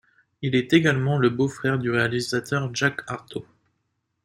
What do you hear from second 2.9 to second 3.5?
Ertaud.